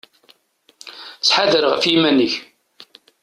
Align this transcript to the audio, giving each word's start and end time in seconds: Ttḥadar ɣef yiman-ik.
Ttḥadar 1.19 1.63
ɣef 1.71 1.83
yiman-ik. 1.91 2.33